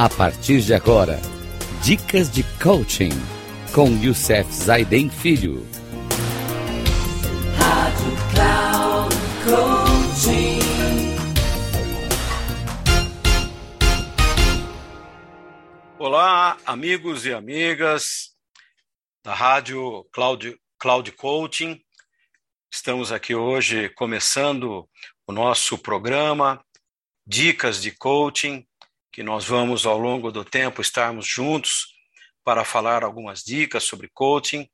A 0.00 0.08
partir 0.08 0.60
de 0.60 0.72
agora, 0.72 1.20
dicas 1.82 2.30
de 2.30 2.44
coaching 2.62 3.10
com 3.74 3.88
Youssef 4.00 4.48
Zaiden 4.52 5.10
Filho. 5.10 5.66
Rádio 7.56 8.12
Cloud 8.30 9.16
Coaching. 9.44 10.60
Olá, 15.98 16.56
amigos 16.64 17.26
e 17.26 17.34
amigas 17.34 18.36
da 19.24 19.34
Rádio 19.34 20.04
Cloud, 20.12 20.56
Cloud 20.78 21.10
Coaching. 21.10 21.76
Estamos 22.72 23.10
aqui 23.10 23.34
hoje 23.34 23.88
começando 23.96 24.88
o 25.26 25.32
nosso 25.32 25.76
programa 25.76 26.64
Dicas 27.26 27.82
de 27.82 27.90
Coaching 27.90 28.64
que 29.12 29.22
nós 29.22 29.44
vamos, 29.44 29.86
ao 29.86 29.98
longo 29.98 30.30
do 30.30 30.44
tempo, 30.44 30.80
estarmos 30.80 31.26
juntos 31.26 31.94
para 32.44 32.64
falar 32.64 33.04
algumas 33.04 33.42
dicas 33.42 33.84
sobre 33.84 34.08
coaching. 34.12 34.68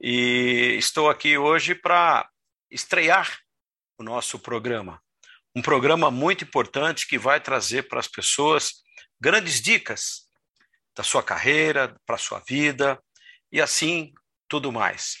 E 0.00 0.76
estou 0.78 1.08
aqui 1.08 1.38
hoje 1.38 1.74
para 1.74 2.28
estrear 2.70 3.38
o 3.98 4.02
nosso 4.02 4.38
programa. 4.38 5.00
Um 5.54 5.62
programa 5.62 6.10
muito 6.10 6.44
importante 6.44 7.06
que 7.06 7.18
vai 7.18 7.40
trazer 7.40 7.84
para 7.84 8.00
as 8.00 8.08
pessoas 8.08 8.82
grandes 9.20 9.60
dicas 9.60 10.24
da 10.96 11.02
sua 11.02 11.22
carreira, 11.22 11.96
para 12.04 12.16
a 12.16 12.18
sua 12.18 12.40
vida 12.40 13.00
e 13.50 13.60
assim 13.60 14.12
tudo 14.48 14.72
mais. 14.72 15.16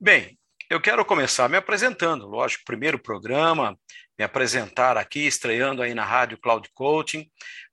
Bem, 0.00 0.38
eu 0.70 0.80
quero 0.80 1.04
começar 1.04 1.48
me 1.48 1.56
apresentando, 1.56 2.26
lógico, 2.26 2.64
primeiro 2.64 2.98
programa, 2.98 3.78
me 4.18 4.24
apresentar 4.24 4.96
aqui, 4.96 5.26
estreando 5.26 5.82
aí 5.82 5.94
na 5.94 6.04
Rádio 6.04 6.38
Cloud 6.38 6.68
Coaching 6.72 7.28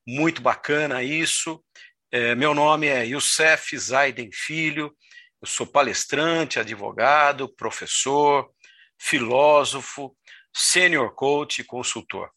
muito 0.09 0.41
bacana 0.41 1.03
isso. 1.03 1.63
É, 2.11 2.33
meu 2.33 2.55
nome 2.55 2.87
é 2.87 3.05
Youssef 3.05 3.77
Zaiden 3.77 4.31
Filho, 4.33 4.91
eu 5.39 5.47
sou 5.47 5.67
palestrante, 5.67 6.59
advogado, 6.59 7.47
professor, 7.55 8.49
filósofo, 8.99 10.17
senior 10.51 11.13
coach 11.13 11.61
e 11.61 11.63
consultor. 11.63 12.29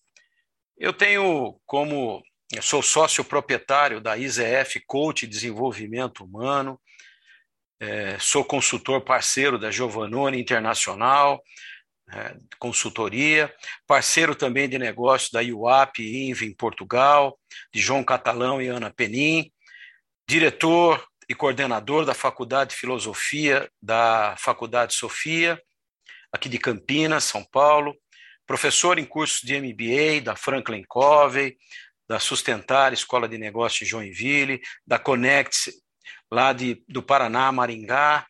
Eu 0.77 0.93
tenho 0.93 1.59
como, 1.65 2.23
eu 2.53 2.62
sou 2.62 2.83
sócio 2.83 3.25
proprietário 3.25 4.00
da 4.00 4.19
IZF 4.19 4.81
Coach 4.87 5.27
Desenvolvimento 5.27 6.25
Humano, 6.25 6.78
é, 7.81 8.19
sou 8.19 8.45
consultor 8.45 9.00
parceiro 9.00 9.59
da 9.59 9.70
Giovannone 9.70 10.39
Internacional, 10.39 11.43
é, 12.11 12.36
consultoria, 12.58 13.53
parceiro 13.86 14.34
também 14.34 14.69
de 14.69 14.78
negócios 14.78 15.31
da 15.31 15.41
UAP 15.41 15.98
INV 16.00 16.47
em 16.47 16.55
Portugal, 16.55 17.39
de 17.72 17.81
João 17.81 18.05
Catalão 18.05 18.61
e 18.61 18.69
Ana 18.69 18.91
Penin, 18.91 19.50
diretor 20.28 21.06
e 21.28 21.34
coordenador 21.34 22.05
da 22.05 22.14
Faculdade 22.14 22.70
de 22.70 22.77
Filosofia 22.77 23.70
da 23.81 24.34
Faculdade 24.39 24.94
Sofia, 24.94 25.61
aqui 26.33 26.48
de 26.48 26.59
Campinas, 26.59 27.25
São 27.25 27.44
Paulo, 27.44 27.94
professor 28.47 28.98
em 28.98 29.05
cursos 29.05 29.41
de 29.41 29.59
MBA 29.61 30.20
da 30.22 30.37
Franklin 30.37 30.84
Covey, 30.87 31.56
da 32.09 32.19
Sustentar 32.19 32.92
Escola 32.92 33.28
de 33.28 33.39
Negócios 33.39 33.81
de 33.81 33.87
Joinville, 33.87 34.61
da 34.87 34.98
Connect 34.98 35.72
lá 36.31 36.53
de, 36.53 36.83
do 36.89 37.03
Paraná, 37.03 37.53
Maringá, 37.53 38.27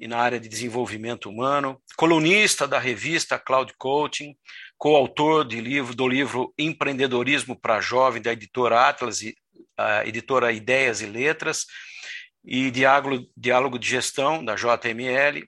e 0.00 0.06
na 0.06 0.18
área 0.18 0.38
de 0.38 0.48
desenvolvimento 0.48 1.28
humano, 1.28 1.80
colunista 1.96 2.66
da 2.66 2.78
revista 2.78 3.38
Cloud 3.38 3.72
Coaching, 3.78 4.36
coautor 4.76 5.46
de 5.46 5.60
livro, 5.60 5.94
do 5.94 6.06
livro 6.06 6.52
Empreendedorismo 6.58 7.58
para 7.58 7.80
Jovem, 7.80 8.22
da 8.22 8.32
editora 8.32 8.88
Atlas, 8.88 9.20
a 9.76 10.06
editora 10.06 10.52
Ideias 10.52 11.00
e 11.00 11.06
Letras, 11.06 11.66
e 12.44 12.70
Diálogo, 12.70 13.26
Diálogo 13.36 13.78
de 13.78 13.88
Gestão, 13.88 14.44
da 14.44 14.54
JML, 14.54 15.46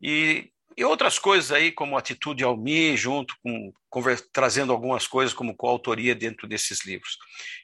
e, 0.00 0.50
e 0.76 0.84
outras 0.84 1.18
coisas 1.18 1.50
aí, 1.50 1.72
como 1.72 1.96
Atitude 1.96 2.44
ao 2.44 2.56
Mi, 2.56 2.96
junto 2.96 3.34
com, 3.42 3.72
trazendo 4.32 4.72
algumas 4.72 5.06
coisas 5.06 5.34
como 5.34 5.56
coautoria 5.56 6.14
dentro 6.14 6.46
desses 6.46 6.84
livros. 6.84 7.18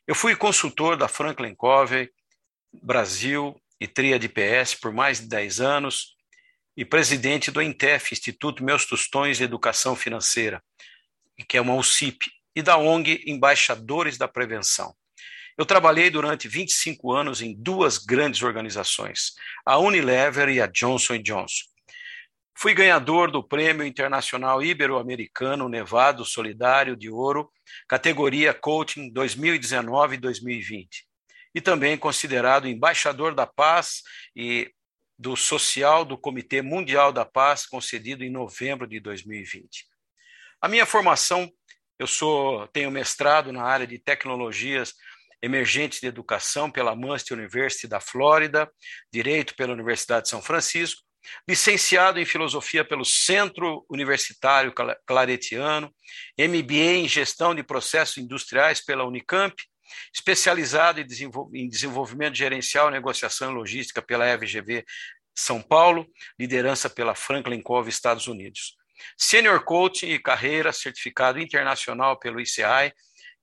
Eu 0.07 0.15
fui 0.15 0.35
consultor 0.35 0.97
da 0.97 1.09
Franklin 1.09 1.55
Covey, 1.55 2.11
Brasil, 2.73 3.55
e 3.83 3.87
TRIA 3.89 4.17
de 4.17 4.29
PS 4.29 4.77
por 4.81 4.93
mais 4.93 5.21
de 5.21 5.27
10 5.27 5.61
anos 5.61 6.15
e 6.77 6.85
presidente 6.85 7.51
do 7.51 7.61
INTEF, 7.61 8.13
Instituto 8.13 8.63
Meus 8.63 8.87
Tostões 8.87 9.39
de 9.39 9.43
Educação 9.43 9.97
Financeira, 9.97 10.63
que 11.49 11.57
é 11.57 11.61
uma 11.61 11.75
UCIP, 11.75 12.31
e 12.55 12.63
da 12.63 12.77
ONG 12.77 13.25
Embaixadores 13.27 14.17
da 14.17 14.29
Prevenção. 14.29 14.95
Eu 15.59 15.67
trabalhei 15.67 16.11
durante 16.11 16.47
25 16.47 17.13
anos 17.13 17.43
em 17.43 17.61
duas 17.61 17.99
grandes 17.99 18.43
organizações, 18.43 19.33
a 19.67 19.79
Unilever 19.79 20.49
e 20.49 20.61
a 20.61 20.69
Johnson 20.69 21.19
Johnson. 21.19 21.65
Fui 22.57 22.75
ganhador 22.75 23.33
do 23.33 23.43
Prêmio 23.43 23.85
Internacional 23.85 24.63
Ibero-Americano 24.63 25.69
Nevado 25.69 26.25
Solidário 26.25 26.97
de 26.97 27.11
Ouro, 27.11 27.51
categoria 27.89 28.55
Coaching 28.55 29.11
2019 29.13 30.19
e 31.55 31.61
2020 31.61 31.61
também 31.61 31.97
considerado 31.97 32.69
embaixador 32.69 33.35
da 33.35 33.47
paz 33.47 34.03
e 34.35 34.73
do 35.19 35.37
social 35.37 36.05
do 36.05 36.19
Comitê 36.19 36.63
Mundial 36.63 37.13
da 37.13 37.25
Paz, 37.25 37.67
concedido 37.67 38.25
em 38.25 38.31
novembro 38.31 38.87
de 38.87 38.99
2020. 38.99 39.87
A 40.61 40.69
minha 40.69 40.87
formação, 40.87 41.51
eu 41.99 42.07
sou 42.07 42.67
tenho 42.69 42.91
mestrado 42.91 43.53
na 43.53 43.63
área 43.63 43.87
de 43.87 43.99
tecnologias 43.99 44.95
emergentes 45.41 46.01
de 46.01 46.07
educação 46.07 46.71
pela 46.71 46.97
Munster 46.97 47.37
University 47.37 47.87
da 47.87 48.01
Flórida, 48.01 48.71
direito 49.13 49.55
pela 49.55 49.73
Universidade 49.73 50.25
de 50.25 50.31
São 50.31 50.41
Francisco, 50.41 51.03
licenciado 51.49 52.19
em 52.19 52.25
filosofia 52.25 52.85
pelo 52.85 53.05
Centro 53.05 53.85
Universitário 53.89 54.73
Claretiano, 55.07 55.93
MBA 56.39 56.95
em 56.95 57.09
gestão 57.09 57.55
de 57.55 57.63
processos 57.63 58.19
industriais 58.19 58.85
pela 58.85 59.05
Unicamp 59.05 59.55
especializado 60.13 61.01
em 61.01 61.69
desenvolvimento 61.69 62.37
gerencial, 62.37 62.91
negociação 62.91 63.51
e 63.51 63.55
logística 63.55 64.03
pela 64.03 64.27
FGV 64.39 64.85
São 65.35 65.61
Paulo, 65.63 66.07
liderança 66.39 66.91
pela 66.91 67.15
Franklin 67.15 67.63
Covey 67.63 67.91
Estados 67.91 68.27
Unidos. 68.27 68.77
Senior 69.17 69.65
Coaching 69.65 70.11
e 70.11 70.19
Carreira, 70.19 70.73
certificado 70.73 71.41
internacional 71.41 72.19
pelo 72.19 72.41
ICI, 72.41 72.93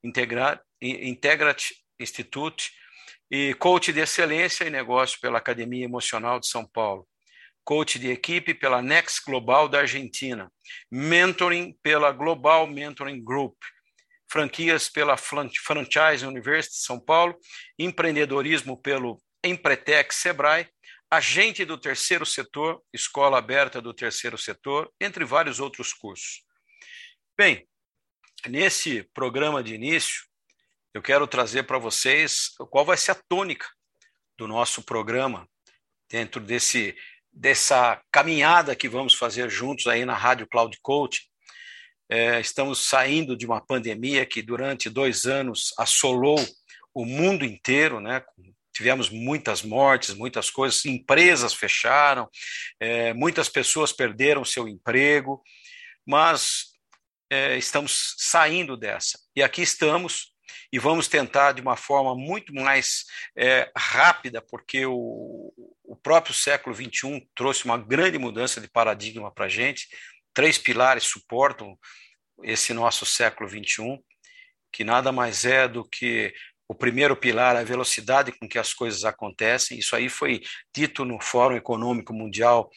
Integrat 0.02 1.74
Institute, 1.98 2.70
e 3.30 3.54
Coach 3.54 3.92
de 3.92 4.00
Excelência 4.00 4.64
e 4.64 4.70
Negócio 4.70 5.20
pela 5.20 5.38
Academia 5.38 5.84
Emocional 5.84 6.40
de 6.40 6.48
São 6.48 6.66
Paulo. 6.66 7.06
Coach 7.62 7.98
de 7.98 8.10
equipe 8.10 8.52
pela 8.54 8.82
Next 8.82 9.22
Global 9.24 9.68
da 9.68 9.80
Argentina. 9.80 10.50
Mentoring 10.90 11.76
pela 11.82 12.10
Global 12.10 12.66
Mentoring 12.66 13.22
Group 13.22 13.54
franquias 14.30 14.88
pela 14.88 15.16
Franchise 15.16 16.24
University 16.24 16.74
de 16.74 16.82
São 16.82 17.00
Paulo, 17.00 17.36
empreendedorismo 17.78 18.80
pelo 18.80 19.20
Empretec 19.44 20.14
Sebrae, 20.14 20.68
agente 21.10 21.64
do 21.64 21.76
terceiro 21.76 22.24
setor, 22.24 22.80
escola 22.92 23.38
aberta 23.38 23.80
do 23.80 23.92
terceiro 23.92 24.38
setor, 24.38 24.92
entre 25.00 25.24
vários 25.24 25.58
outros 25.58 25.92
cursos. 25.92 26.44
Bem, 27.36 27.66
nesse 28.46 29.02
programa 29.12 29.62
de 29.62 29.74
início, 29.74 30.22
eu 30.94 31.02
quero 31.02 31.26
trazer 31.26 31.64
para 31.64 31.78
vocês 31.78 32.50
qual 32.70 32.84
vai 32.84 32.96
ser 32.96 33.12
a 33.12 33.22
tônica 33.28 33.66
do 34.38 34.46
nosso 34.46 34.82
programa 34.82 35.48
dentro 36.08 36.40
desse 36.40 36.96
dessa 37.32 38.02
caminhada 38.10 38.74
que 38.74 38.88
vamos 38.88 39.14
fazer 39.14 39.48
juntos 39.48 39.86
aí 39.86 40.04
na 40.04 40.14
Rádio 40.14 40.48
Cloud 40.48 40.76
Coach, 40.82 41.29
é, 42.10 42.40
estamos 42.40 42.88
saindo 42.88 43.36
de 43.36 43.46
uma 43.46 43.60
pandemia 43.60 44.26
que 44.26 44.42
durante 44.42 44.90
dois 44.90 45.26
anos 45.26 45.72
assolou 45.78 46.36
o 46.92 47.04
mundo 47.04 47.44
inteiro, 47.44 48.00
né? 48.00 48.22
Tivemos 48.74 49.08
muitas 49.08 49.62
mortes, 49.62 50.14
muitas 50.14 50.50
coisas, 50.50 50.84
empresas 50.84 51.54
fecharam, 51.54 52.28
é, 52.80 53.14
muitas 53.14 53.48
pessoas 53.48 53.92
perderam 53.92 54.44
seu 54.44 54.66
emprego, 54.66 55.40
mas 56.04 56.70
é, 57.30 57.56
estamos 57.56 58.14
saindo 58.18 58.76
dessa. 58.76 59.18
E 59.36 59.42
aqui 59.42 59.62
estamos 59.62 60.32
e 60.72 60.78
vamos 60.78 61.06
tentar 61.08 61.52
de 61.52 61.60
uma 61.60 61.76
forma 61.76 62.14
muito 62.14 62.52
mais 62.52 63.04
é, 63.36 63.70
rápida, 63.76 64.40
porque 64.40 64.84
o, 64.86 65.52
o 65.84 65.96
próprio 65.96 66.34
século 66.34 66.74
XXI 66.74 67.28
trouxe 67.34 67.64
uma 67.64 67.78
grande 67.78 68.18
mudança 68.18 68.60
de 68.60 68.68
paradigma 68.68 69.32
para 69.32 69.46
a 69.46 69.48
gente, 69.48 69.88
três 70.34 70.58
pilares 70.58 71.04
suportam 71.04 71.78
esse 72.42 72.72
nosso 72.72 73.04
século 73.04 73.48
XXI, 73.48 73.98
que 74.72 74.84
nada 74.84 75.12
mais 75.12 75.44
é 75.44 75.68
do 75.68 75.84
que 75.84 76.32
o 76.68 76.74
primeiro 76.74 77.16
pilar, 77.16 77.56
a 77.56 77.64
velocidade 77.64 78.30
com 78.30 78.48
que 78.48 78.58
as 78.58 78.72
coisas 78.72 79.04
acontecem. 79.04 79.78
Isso 79.78 79.96
aí 79.96 80.08
foi 80.08 80.40
dito 80.72 81.04
no 81.04 81.20
Fórum 81.20 81.56
Econômico 81.56 82.14
Mundial 82.14 82.70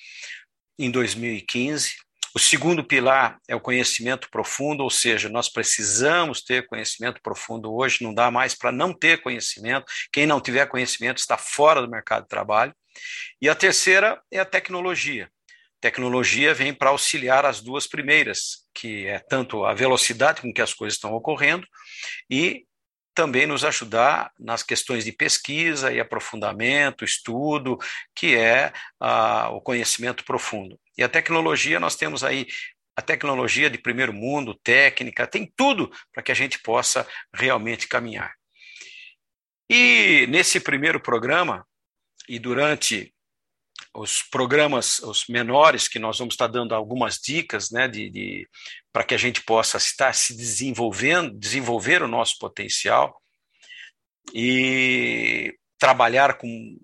em 0.79 0.89
2015. 0.89 1.93
O 2.35 2.39
segundo 2.39 2.83
pilar 2.83 3.37
é 3.47 3.55
o 3.55 3.61
conhecimento 3.61 4.27
profundo, 4.31 4.81
ou 4.81 4.89
seja, 4.89 5.29
nós 5.29 5.47
precisamos 5.47 6.41
ter 6.41 6.65
conhecimento 6.65 7.21
profundo 7.21 7.71
hoje, 7.71 8.03
não 8.03 8.11
dá 8.11 8.31
mais 8.31 8.55
para 8.55 8.71
não 8.71 8.91
ter 8.91 9.21
conhecimento. 9.21 9.85
Quem 10.11 10.25
não 10.25 10.41
tiver 10.41 10.65
conhecimento 10.65 11.19
está 11.19 11.37
fora 11.37 11.79
do 11.79 11.87
mercado 11.87 12.23
de 12.23 12.29
trabalho. 12.29 12.75
E 13.39 13.47
a 13.47 13.53
terceira 13.53 14.19
é 14.31 14.39
a 14.39 14.45
tecnologia. 14.45 15.29
Tecnologia 15.83 16.53
vem 16.53 16.73
para 16.73 16.91
auxiliar 16.91 17.45
as 17.45 17.59
duas 17.59 17.85
primeiras, 17.85 18.65
que 18.73 19.05
é 19.05 19.19
tanto 19.19 19.65
a 19.65 19.73
velocidade 19.73 20.39
com 20.39 20.53
que 20.53 20.61
as 20.61 20.73
coisas 20.73 20.95
estão 20.95 21.11
ocorrendo 21.11 21.67
e 22.29 22.65
também 23.13 23.45
nos 23.45 23.65
ajudar 23.65 24.31
nas 24.39 24.63
questões 24.63 25.03
de 25.03 25.11
pesquisa 25.11 25.91
e 25.91 25.99
aprofundamento, 25.99 27.03
estudo, 27.03 27.77
que 28.15 28.33
é 28.33 28.71
ah, 28.97 29.49
o 29.51 29.59
conhecimento 29.59 30.23
profundo. 30.23 30.79
E 30.97 31.03
a 31.03 31.09
tecnologia, 31.09 31.81
nós 31.81 31.97
temos 31.97 32.23
aí 32.23 32.47
a 32.95 33.01
tecnologia 33.01 33.69
de 33.69 33.77
primeiro 33.77 34.13
mundo, 34.13 34.57
técnica, 34.63 35.27
tem 35.27 35.51
tudo 35.53 35.91
para 36.13 36.23
que 36.23 36.31
a 36.31 36.35
gente 36.35 36.59
possa 36.59 37.05
realmente 37.35 37.89
caminhar. 37.89 38.33
E 39.69 40.27
nesse 40.29 40.61
primeiro 40.61 41.01
programa, 41.01 41.67
e 42.29 42.39
durante 42.39 43.12
os 43.93 44.21
programas, 44.23 44.99
os 44.99 45.25
menores, 45.27 45.87
que 45.87 45.99
nós 45.99 46.17
vamos 46.17 46.33
estar 46.33 46.47
dando 46.47 46.73
algumas 46.75 47.17
dicas, 47.17 47.71
né, 47.71 47.87
de, 47.87 48.09
de 48.09 48.47
para 48.91 49.03
que 49.03 49.13
a 49.13 49.17
gente 49.17 49.41
possa 49.41 49.77
estar 49.77 50.13
se 50.13 50.35
desenvolvendo, 50.35 51.37
desenvolver 51.37 52.01
o 52.01 52.07
nosso 52.07 52.37
potencial 52.39 53.21
e 54.33 55.53
trabalhar 55.77 56.37
com 56.37 56.77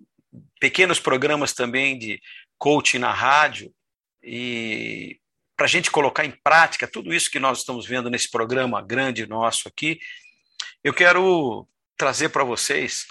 pequenos 0.59 0.99
programas 0.99 1.53
também 1.53 1.97
de 1.97 2.19
coaching 2.57 2.99
na 2.99 3.13
rádio 3.13 3.73
e 4.21 5.19
para 5.55 5.65
a 5.65 5.69
gente 5.69 5.91
colocar 5.91 6.25
em 6.25 6.31
prática 6.31 6.87
tudo 6.87 7.13
isso 7.13 7.29
que 7.29 7.39
nós 7.39 7.59
estamos 7.59 7.85
vendo 7.85 8.09
nesse 8.09 8.29
programa 8.29 8.81
grande 8.81 9.27
nosso 9.27 9.67
aqui, 9.67 9.99
eu 10.83 10.93
quero 10.93 11.67
trazer 11.97 12.29
para 12.29 12.45
vocês 12.45 13.05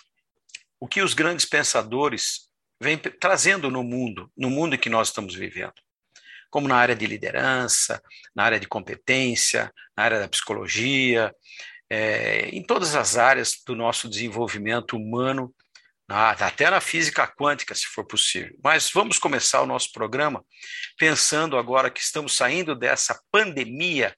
o 0.80 0.88
que 0.88 1.02
os 1.02 1.12
grandes 1.12 1.44
pensadores 1.44 2.47
vem 2.80 2.96
trazendo 2.96 3.70
no 3.70 3.82
mundo, 3.82 4.30
no 4.36 4.50
mundo 4.50 4.78
que 4.78 4.88
nós 4.88 5.08
estamos 5.08 5.34
vivendo. 5.34 5.74
Como 6.50 6.68
na 6.68 6.76
área 6.76 6.96
de 6.96 7.06
liderança, 7.06 8.02
na 8.34 8.44
área 8.44 8.60
de 8.60 8.66
competência, 8.66 9.72
na 9.96 10.04
área 10.04 10.20
da 10.20 10.28
psicologia, 10.28 11.34
é, 11.90 12.48
em 12.50 12.62
todas 12.62 12.94
as 12.94 13.16
áreas 13.16 13.56
do 13.66 13.74
nosso 13.74 14.08
desenvolvimento 14.08 14.96
humano, 14.96 15.54
na, 16.08 16.30
até 16.30 16.70
na 16.70 16.80
física 16.80 17.26
quântica, 17.26 17.74
se 17.74 17.86
for 17.86 18.06
possível. 18.06 18.56
Mas 18.62 18.90
vamos 18.90 19.18
começar 19.18 19.60
o 19.60 19.66
nosso 19.66 19.92
programa 19.92 20.44
pensando 20.96 21.58
agora 21.58 21.90
que 21.90 22.00
estamos 22.00 22.34
saindo 22.34 22.74
dessa 22.74 23.20
pandemia, 23.30 24.16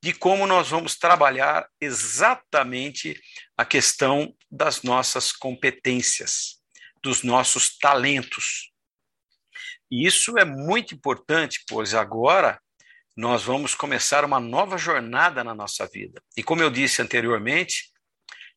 de 0.00 0.12
como 0.12 0.46
nós 0.46 0.68
vamos 0.68 0.96
trabalhar 0.96 1.66
exatamente 1.80 3.20
a 3.56 3.64
questão 3.64 4.32
das 4.48 4.82
nossas 4.82 5.32
competências 5.32 6.56
dos 7.06 7.22
nossos 7.22 7.78
talentos. 7.78 8.72
E 9.88 10.04
isso 10.04 10.36
é 10.36 10.44
muito 10.44 10.92
importante, 10.92 11.62
pois 11.68 11.94
agora 11.94 12.60
nós 13.16 13.44
vamos 13.44 13.76
começar 13.76 14.24
uma 14.24 14.40
nova 14.40 14.76
jornada 14.76 15.44
na 15.44 15.54
nossa 15.54 15.86
vida. 15.86 16.20
E 16.36 16.42
como 16.42 16.62
eu 16.62 16.68
disse 16.68 17.00
anteriormente, 17.00 17.92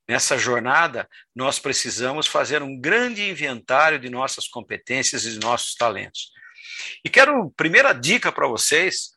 nessa 0.07 0.36
jornada 0.36 1.07
nós 1.36 1.60
precisamos 1.60 2.25
fazer 2.25 2.63
um 2.63 2.80
grande 2.80 3.30
inventário 3.30 4.00
de 4.00 4.10
nossas 4.10 4.48
competências 4.48 5.25
e 5.25 5.34
de 5.34 5.40
nossos 5.40 5.75
talentos. 5.75 6.31
E 7.06 7.10
quero, 7.10 7.52
primeira 7.52 7.94
dica 7.94 8.31
para 8.31 8.48
vocês, 8.48 9.12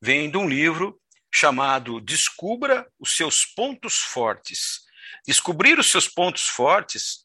vem 0.00 0.28
de 0.28 0.36
um 0.36 0.48
livro 0.48 1.00
chamado 1.32 2.00
Descubra 2.00 2.84
os 2.98 3.16
seus 3.16 3.46
pontos 3.46 4.00
fortes. 4.00 4.80
Descobrir 5.24 5.78
os 5.78 5.88
seus 5.88 6.08
pontos 6.08 6.48
fortes 6.48 7.21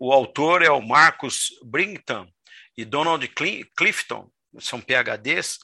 o 0.00 0.12
autor 0.12 0.62
é 0.62 0.70
o 0.70 0.80
Marcus 0.80 1.50
Brington 1.62 2.26
e 2.74 2.86
Donald 2.86 3.28
Clifton, 3.76 4.32
são 4.58 4.80
PhDs. 4.80 5.58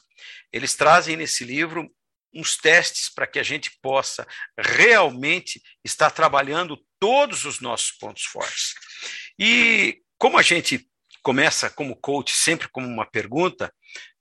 Eles 0.53 0.75
trazem 0.75 1.17
nesse 1.17 1.43
livro 1.43 1.89
uns 2.31 2.55
testes 2.55 3.09
para 3.09 3.25
que 3.25 3.39
a 3.39 3.43
gente 3.43 3.71
possa 3.81 4.27
realmente 4.55 5.59
estar 5.83 6.11
trabalhando 6.11 6.77
todos 6.99 7.45
os 7.45 7.59
nossos 7.59 7.91
pontos 7.93 8.25
fortes. 8.25 8.75
E 9.39 10.03
como 10.19 10.37
a 10.37 10.43
gente 10.43 10.87
começa 11.23 11.69
como 11.71 11.95
coach 11.95 12.31
sempre 12.31 12.69
como 12.69 12.87
uma 12.87 13.09
pergunta, 13.09 13.73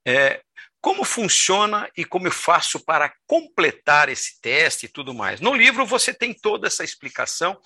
é, 0.07 0.43
como 0.87 1.03
funciona 1.03 1.91
e 1.97 2.05
como 2.05 2.29
eu 2.29 2.31
faço 2.31 2.79
para 2.79 3.13
completar 3.27 4.09
esse 4.09 4.41
teste 4.41 4.87
e 4.87 4.89
tudo 4.89 5.13
mais. 5.13 5.41
No 5.41 5.53
livro 5.53 5.85
você 5.85 6.15
tem 6.15 6.33
toda 6.33 6.69
essa 6.69 6.85
explicação, 6.85 7.61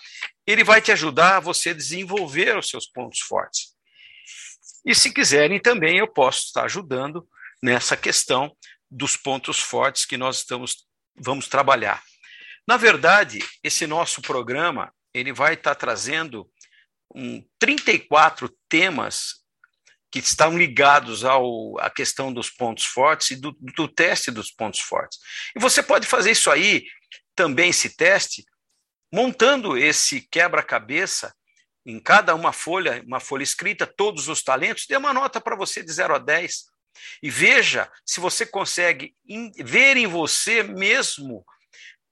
ele 0.47 0.65
vai 0.65 0.81
te 0.81 0.91
ajudar 0.91 1.37
a 1.37 1.41
você 1.41 1.75
desenvolver 1.75 2.57
os 2.57 2.71
seus 2.71 2.87
pontos 2.87 3.21
fortes. 3.21 3.75
E 4.87 4.95
se 4.95 5.13
quiserem 5.13 5.61
também 5.61 5.99
eu 5.99 6.09
posso 6.09 6.47
estar 6.47 6.65
ajudando 6.65 7.29
nessa 7.63 7.95
questão 7.95 8.57
dos 8.91 9.19
pontos 9.19 9.59
fortes 9.59 10.07
que 10.07 10.17
nós 10.17 10.39
estamos 10.39 10.87
vamos 11.15 11.47
trabalhar. 11.47 12.03
Na 12.67 12.79
verdade, 12.79 13.41
esse 13.63 13.87
nosso 13.87 14.23
programa, 14.23 14.95
ele 15.13 15.31
vai 15.31 15.53
estar 15.53 15.75
trazendo 15.75 16.51
um, 17.15 17.45
34 17.59 18.49
temas 18.67 19.40
que 20.11 20.19
estão 20.19 20.59
ligados 20.59 21.25
ao, 21.25 21.79
à 21.79 21.89
questão 21.89 22.33
dos 22.33 22.51
pontos 22.51 22.85
fortes 22.85 23.31
e 23.31 23.37
do, 23.37 23.57
do 23.61 23.87
teste 23.87 24.31
dos 24.31 24.51
pontos 24.51 24.81
fortes. 24.81 25.19
E 25.55 25.61
você 25.61 25.83
pode 25.83 26.07
fazer 26.07 26.33
isso 26.33 26.51
aí, 26.51 26.85
também 27.35 27.71
esse 27.71 27.97
teste, 27.97 28.45
montando 29.13 29.77
esse 29.77 30.21
quebra-cabeça 30.23 31.35
em 31.87 31.99
cada 31.99 32.35
uma 32.35 32.53
folha, 32.53 33.03
uma 33.07 33.21
folha 33.21 33.43
escrita, 33.43 33.87
todos 33.87 34.29
os 34.29 34.43
talentos, 34.43 34.87
dê 34.87 34.97
uma 34.97 35.15
nota 35.15 35.41
para 35.41 35.57
você 35.57 35.83
de 35.83 35.93
0 35.93 36.15
a 36.15 36.19
10. 36.19 36.65
E 37.23 37.31
veja 37.31 37.91
se 38.05 38.21
você 38.21 38.45
consegue 38.45 39.15
ver 39.59 39.97
em 39.97 40.07
você 40.07 40.63
mesmo 40.63 41.45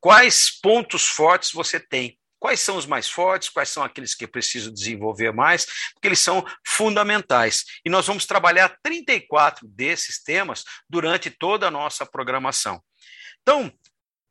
quais 0.01 0.51
pontos 0.61 1.07
fortes 1.07 1.53
você 1.53 1.79
tem. 1.79 2.18
Quais 2.39 2.61
são 2.61 2.77
os 2.77 2.87
mais 2.87 3.09
fortes, 3.09 3.49
quais 3.49 3.69
são 3.69 3.83
aqueles 3.83 4.15
que 4.15 4.27
preciso 4.27 4.73
desenvolver 4.73 5.33
mais, 5.33 5.67
porque 5.95 6.09
eles 6.09 6.21
são 6.21 6.45
fundamentais. 6.67 7.65
E 7.85 7.91
nós 7.91 8.07
vamos 8.07 8.27
trabalhar 8.27 8.77
34 8.83 9.67
desses 9.69 10.23
temas 10.23 10.65
durante 10.89 11.31
toda 11.31 11.67
a 11.67 11.71
nossa 11.71 12.07
programação. 12.07 12.83
Então, 13.43 13.73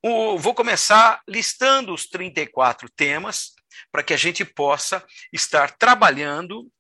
o, 0.04 0.38
vou 0.38 0.54
começar 0.54 1.22
listando 1.28 1.94
os 1.94 2.06
34 2.08 2.90
temas 2.96 3.52
para 3.92 4.04
que 4.04 4.14
a 4.14 4.18
gente 4.18 4.46
possa 4.46 5.04
estar 5.34 5.72
trabalhando 5.72 6.72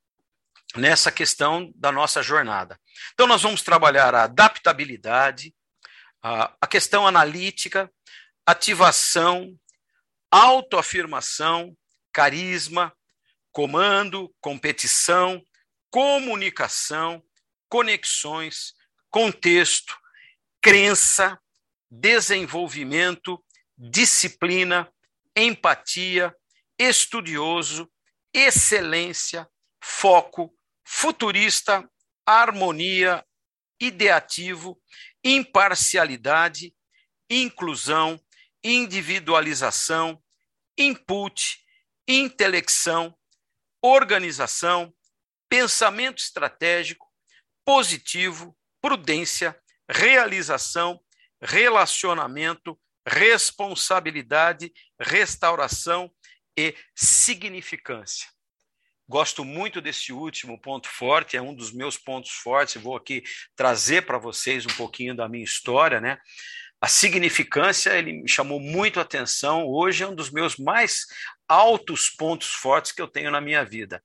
nessa 0.75 1.11
questão 1.11 1.71
da 1.75 1.91
nossa 1.91 2.21
jornada. 2.21 2.79
Então, 3.13 3.27
nós 3.27 3.41
vamos 3.41 3.61
trabalhar 3.61 4.13
a 4.13 4.23
adaptabilidade, 4.23 5.53
a, 6.21 6.53
a 6.61 6.67
questão 6.67 7.07
analítica, 7.07 7.89
ativação, 8.45 9.57
autoafirmação, 10.31 11.75
carisma, 12.11 12.95
comando, 13.51 14.33
competição, 14.39 15.41
comunicação, 15.89 17.23
conexões, 17.69 18.73
contexto, 19.09 19.97
crença, 20.61 21.39
desenvolvimento, 21.89 23.43
disciplina, 23.77 24.91
empatia, 25.35 26.35
estudioso, 26.77 27.89
excelência, 28.33 29.47
foco, 29.81 30.53
futurista, 30.85 31.89
harmonia, 32.25 33.25
ideativo, 33.79 34.79
imparcialidade, 35.23 36.73
inclusão, 37.29 38.19
individualização, 38.63 40.21
input, 40.77 41.59
intelecção, 42.07 43.17
organização, 43.81 44.93
pensamento 45.49 46.19
estratégico, 46.19 47.07
positivo, 47.65 48.57
prudência, 48.81 49.59
realização, 49.89 50.99
relacionamento, 51.41 52.79
responsabilidade, 53.05 54.71
restauração 54.99 56.11
e 56.57 56.75
significância. 56.95 58.27
Gosto 59.09 59.45
muito 59.45 59.79
desse 59.79 60.11
último 60.11 60.59
ponto 60.59 60.89
forte, 60.89 61.37
é 61.37 61.41
um 61.41 61.55
dos 61.55 61.71
meus 61.71 61.97
pontos 61.97 62.31
fortes. 62.31 62.81
Vou 62.81 62.95
aqui 62.95 63.23
trazer 63.55 64.05
para 64.05 64.17
vocês 64.17 64.65
um 64.65 64.75
pouquinho 64.75 65.15
da 65.15 65.29
minha 65.29 65.45
história, 65.45 66.01
né? 66.01 66.19
A 66.79 66.87
significância, 66.87 67.97
ele 67.97 68.21
me 68.21 68.29
chamou 68.29 68.59
muito 68.59 68.99
a 68.99 69.03
atenção. 69.03 69.65
Hoje 69.65 70.03
é 70.03 70.07
um 70.07 70.13
dos 70.13 70.29
meus 70.29 70.57
mais 70.57 71.05
altos 71.47 72.09
pontos 72.09 72.49
fortes 72.49 72.91
que 72.91 73.01
eu 73.01 73.07
tenho 73.07 73.31
na 73.31 73.41
minha 73.41 73.65
vida. 73.65 74.03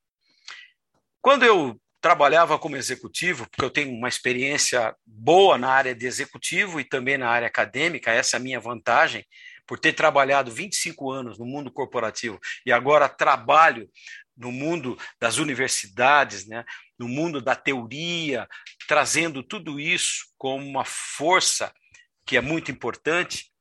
Quando 1.21 1.45
eu 1.45 1.79
trabalhava 2.01 2.59
como 2.59 2.77
executivo, 2.77 3.47
porque 3.49 3.65
eu 3.65 3.71
tenho 3.71 3.93
uma 3.93 4.09
experiência 4.09 4.95
boa 5.07 5.57
na 5.59 5.71
área 5.71 5.95
de 5.95 6.07
executivo 6.07 6.81
e 6.81 6.85
também 6.85 7.17
na 7.17 7.29
área 7.29 7.47
acadêmica, 7.47 8.11
essa 8.11 8.37
é 8.37 8.39
a 8.39 8.43
minha 8.43 8.59
vantagem, 8.59 9.25
por 9.67 9.79
ter 9.79 9.93
trabalhado 9.93 10.51
25 10.51 11.11
anos 11.13 11.39
no 11.39 11.47
mundo 11.47 11.71
corporativo 11.71 12.41
e 12.67 12.73
agora 12.73 13.09
trabalho 13.09 13.89
no 14.37 14.51
mundo 14.51 14.99
das 15.21 15.37
universidades, 15.37 16.47
né, 16.47 16.65
no 16.99 17.07
mundo 17.07 17.41
da 17.41 17.55
teoria, 17.55 18.49
trazendo 18.89 19.43
tudo 19.43 19.79
isso 19.79 20.27
como 20.37 20.67
uma 20.67 20.85
força 20.85 21.73
que 22.27 22.37
é 22.37 22.41
muito 22.41 22.71
importante, 22.71 23.53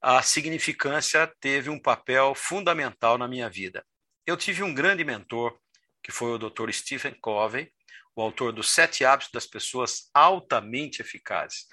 a 0.00 0.20
significância 0.22 1.26
teve 1.40 1.70
um 1.70 1.80
papel 1.80 2.34
fundamental 2.34 3.16
na 3.16 3.26
minha 3.26 3.48
vida. 3.48 3.84
Eu 4.26 4.36
tive 4.36 4.62
um 4.62 4.74
grande 4.74 5.04
mentor, 5.04 5.58
que 6.02 6.12
foi 6.12 6.32
o 6.32 6.38
Dr. 6.38 6.70
Stephen 6.70 7.14
Covey, 7.20 7.72
o 8.14 8.22
autor 8.22 8.52
dos 8.52 8.70
Sete 8.70 9.04
Hábitos 9.04 9.32
das 9.32 9.46
Pessoas 9.46 10.10
Altamente 10.12 11.00
Eficazes. 11.00 11.66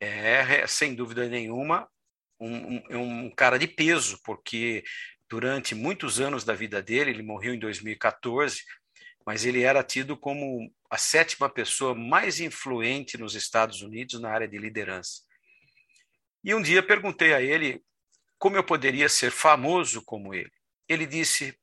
É, 0.00 0.66
sem 0.66 0.94
dúvida 0.94 1.28
nenhuma, 1.28 1.88
um, 2.40 2.76
um, 2.76 3.24
um 3.26 3.30
cara 3.30 3.58
de 3.58 3.68
peso, 3.68 4.18
porque 4.24 4.82
durante 5.28 5.74
muitos 5.74 6.20
anos 6.20 6.44
da 6.44 6.54
vida 6.54 6.82
dele, 6.82 7.10
ele 7.10 7.22
morreu 7.22 7.54
em 7.54 7.58
2014, 7.58 8.62
mas 9.26 9.44
ele 9.44 9.62
era 9.62 9.82
tido 9.82 10.16
como 10.16 10.72
a 10.90 10.98
sétima 10.98 11.48
pessoa 11.48 11.94
mais 11.94 12.40
influente 12.40 13.16
nos 13.16 13.34
Estados 13.34 13.80
Unidos 13.82 14.20
na 14.20 14.30
área 14.30 14.48
de 14.48 14.58
liderança. 14.58 15.22
E 16.44 16.54
um 16.54 16.60
dia 16.60 16.82
perguntei 16.82 17.32
a 17.32 17.40
ele 17.40 17.82
como 18.38 18.56
eu 18.56 18.62
poderia 18.62 19.08
ser 19.08 19.30
famoso 19.30 20.04
como 20.04 20.34
ele. 20.34 20.52
Ele 20.86 21.06
disse: 21.06 21.58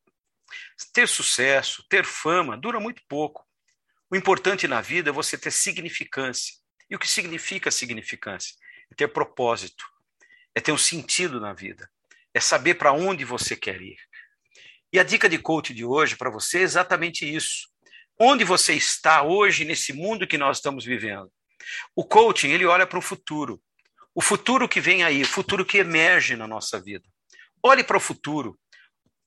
ter 0.92 1.08
sucesso, 1.08 1.86
ter 1.88 2.04
fama, 2.04 2.58
dura 2.58 2.80
muito 2.80 3.04
pouco. 3.08 3.46
O 4.10 4.16
importante 4.16 4.68
na 4.68 4.82
vida 4.82 5.10
é 5.10 5.14
você 5.14 5.38
ter 5.38 5.52
significância. 5.52 6.56
E 6.90 6.96
o 6.96 7.00
que 7.00 7.08
significa 7.08 7.72
significância? 7.72 8.56
É 8.92 8.96
ter 8.96 9.08
propósito, 9.08 9.86
é 10.54 10.60
ter 10.60 10.72
um 10.72 10.78
sentido 10.78 11.40
na 11.40 11.54
vida, 11.54 11.90
é 12.34 12.40
saber 12.40 12.74
para 12.74 12.92
onde 12.92 13.24
você 13.24 13.56
quer 13.56 13.82
ir. 13.82 13.98
E 14.92 15.00
a 15.00 15.04
dica 15.04 15.30
de 15.30 15.38
coach 15.38 15.74
de 15.74 15.86
hoje 15.86 16.18
para 16.18 16.30
você 16.30 16.60
é 16.60 16.64
exatamente 16.64 17.24
isso. 17.24 17.70
Onde 18.20 18.44
você 18.44 18.74
está 18.74 19.24
hoje 19.24 19.64
nesse 19.64 19.94
mundo 19.94 20.28
que 20.28 20.38
nós 20.38 20.58
estamos 20.58 20.84
vivendo? 20.84 21.32
O 21.96 22.04
coaching, 22.04 22.50
ele 22.50 22.66
olha 22.66 22.86
para 22.86 23.00
o 23.00 23.02
futuro. 23.02 23.62
O 24.14 24.22
futuro 24.22 24.68
que 24.68 24.82
vem 24.82 25.04
aí, 25.04 25.22
o 25.22 25.28
futuro 25.28 25.66
que 25.66 25.78
emerge 25.78 26.36
na 26.36 26.48
nossa 26.48 26.82
vida. 26.82 27.08
Olhe 27.64 27.84
para 27.84 27.98
o 27.98 28.02
futuro. 28.02 28.60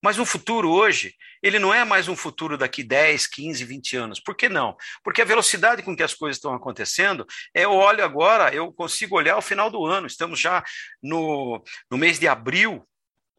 Mas 0.03 0.19
o 0.19 0.27
futuro 0.27 0.71
hoje, 0.71 1.15
ele 1.43 1.59
não 1.59 1.73
é 1.73 1.83
mais 1.83 2.09
um 2.09 2.17
futuro 2.17 2.59
daqui 2.59 2.83
10, 2.83 3.27
15, 3.27 3.65
20 3.65 3.97
anos. 3.97 4.21
Por 4.21 4.37
que 4.37 4.51
não? 4.51 4.77
Porque 5.03 5.23
a 5.23 5.25
velocidade 5.25 5.83
com 5.83 5.97
que 5.97 6.03
as 6.03 6.13
coisas 6.13 6.37
estão 6.37 6.53
acontecendo, 6.53 7.27
eu 7.55 7.73
olho 7.73 8.05
agora, 8.05 8.55
eu 8.55 8.71
consigo 8.71 9.17
olhar 9.17 9.39
o 9.39 9.43
final 9.43 9.71
do 9.71 9.87
ano. 9.87 10.07
Estamos 10.07 10.39
já 10.39 10.63
no, 11.03 11.65
no 11.91 11.97
mês 11.97 12.19
de 12.19 12.29
abril, 12.29 12.87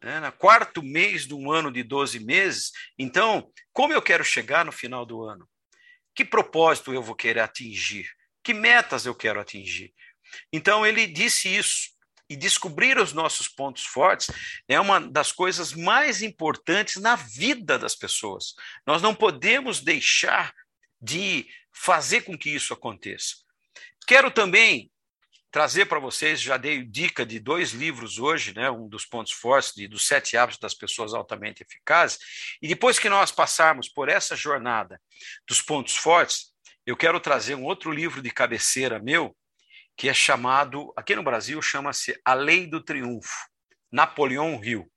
né, 0.02 0.18
no 0.18 0.32
quarto 0.32 0.82
mês 0.82 1.24
de 1.24 1.34
um 1.34 1.52
ano 1.52 1.70
de 1.70 1.84
12 1.84 2.18
meses. 2.18 2.72
Então, 2.98 3.48
como 3.72 3.92
eu 3.92 4.02
quero 4.02 4.24
chegar 4.24 4.64
no 4.64 4.72
final 4.72 5.06
do 5.06 5.22
ano? 5.22 5.48
Que 6.16 6.24
propósito 6.24 6.92
eu 6.92 7.02
vou 7.02 7.14
querer 7.14 7.40
atingir? 7.40 8.10
Que 8.42 8.52
metas 8.52 9.06
eu 9.06 9.14
quero 9.14 9.38
atingir? 9.38 9.94
Então, 10.52 10.86
ele 10.86 11.06
disse 11.06 11.48
isso 11.54 11.96
e 12.28 12.36
descobrir 12.36 12.98
os 12.98 13.12
nossos 13.12 13.48
pontos 13.48 13.84
fortes 13.84 14.28
é 14.68 14.80
uma 14.80 15.00
das 15.00 15.30
coisas 15.30 15.72
mais 15.72 16.22
importantes 16.22 16.96
na 17.00 17.14
vida 17.16 17.78
das 17.78 17.94
pessoas. 17.94 18.54
Nós 18.86 19.00
não 19.00 19.14
podemos 19.14 19.80
deixar 19.80 20.52
de 21.00 21.46
fazer 21.72 22.22
com 22.22 22.36
que 22.36 22.50
isso 22.50 22.72
aconteça. 22.72 23.36
Quero 24.06 24.30
também 24.30 24.90
trazer 25.50 25.86
para 25.86 25.98
vocês, 25.98 26.40
já 26.40 26.56
dei 26.56 26.84
dica 26.84 27.24
de 27.24 27.38
dois 27.38 27.70
livros 27.70 28.18
hoje, 28.18 28.54
né, 28.54 28.70
um 28.70 28.88
dos 28.88 29.06
pontos 29.06 29.32
fortes, 29.32 29.72
de, 29.74 29.88
dos 29.88 30.06
sete 30.06 30.36
hábitos 30.36 30.60
das 30.60 30.74
pessoas 30.74 31.14
altamente 31.14 31.62
eficazes, 31.62 32.18
e 32.60 32.68
depois 32.68 32.98
que 32.98 33.08
nós 33.08 33.32
passarmos 33.32 33.88
por 33.88 34.08
essa 34.08 34.36
jornada 34.36 35.00
dos 35.48 35.62
pontos 35.62 35.96
fortes, 35.96 36.52
eu 36.84 36.96
quero 36.96 37.18
trazer 37.18 37.54
um 37.54 37.64
outro 37.64 37.90
livro 37.90 38.20
de 38.20 38.30
cabeceira 38.30 38.98
meu, 38.98 39.34
que 39.96 40.08
é 40.08 40.14
chamado, 40.14 40.92
aqui 40.96 41.14
no 41.16 41.22
Brasil, 41.22 41.60
chama-se 41.62 42.20
A 42.24 42.34
Lei 42.34 42.66
do 42.66 42.82
Triunfo, 42.82 43.48
Napoleão 43.90 44.62
Hill, 44.62 44.90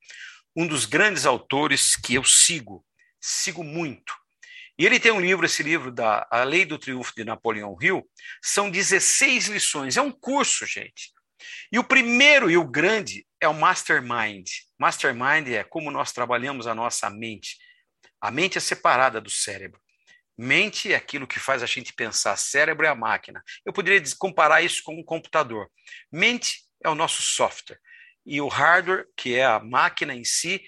um 0.56 0.68
dos 0.68 0.86
grandes 0.86 1.26
autores 1.26 1.96
que 1.96 2.16
eu 2.16 2.24
sigo, 2.24 2.86
sigo 3.20 3.64
muito. 3.64 4.14
E 4.78 4.86
ele 4.86 5.00
tem 5.00 5.12
um 5.12 5.20
livro, 5.20 5.46
esse 5.46 5.64
livro 5.64 5.92
da 5.92 6.28
A 6.30 6.44
Lei 6.44 6.66
do 6.66 6.78
Triunfo 6.78 7.14
de 7.16 7.24
Napoleão 7.24 7.78
Hill, 7.82 8.10
são 8.42 8.70
16 8.70 9.48
lições, 9.48 9.98
é 9.98 10.02
um 10.02 10.12
curso, 10.12 10.66
gente. 10.66 11.12
E 11.72 11.80
o 11.80 11.84
primeiro 11.84 12.50
e 12.50 12.58
o 12.58 12.68
grande 12.68 13.26
é 13.40 13.48
o 13.48 13.54
Mastermind. 13.54 14.50
Mastermind 14.78 15.48
é 15.50 15.64
como 15.64 15.92
nós 15.92 16.12
trabalhamos 16.12 16.68
a 16.68 16.76
nossa 16.76 17.10
mente. 17.10 17.58
A 18.20 18.32
mente 18.32 18.58
é 18.58 18.62
separada 18.62 19.22
do 19.22 19.30
cérebro. 19.30 19.80
Mente 20.42 20.94
é 20.94 20.96
aquilo 20.96 21.28
que 21.28 21.38
faz 21.38 21.62
a 21.62 21.66
gente 21.66 21.92
pensar, 21.92 22.38
cérebro 22.38 22.86
é 22.86 22.90
a 22.90 22.96
máquina. 22.96 23.44
Eu 23.66 23.74
poderia 23.74 24.02
comparar 24.18 24.62
isso 24.62 24.82
com 24.84 24.98
um 24.98 25.04
computador. 25.04 25.70
Mente 26.10 26.62
é 26.82 26.88
o 26.88 26.96
nosso 26.96 27.22
software. 27.22 27.78
E 28.26 28.40
o 28.40 28.48
hardware, 28.48 29.06
que 29.18 29.36
é 29.36 29.44
a 29.44 29.60
máquina 29.60 30.16
em 30.16 30.24
si, 30.24 30.64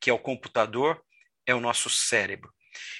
que 0.00 0.08
é 0.08 0.12
o 0.12 0.20
computador, 0.20 1.02
é 1.44 1.52
o 1.52 1.60
nosso 1.60 1.90
cérebro. 1.90 2.54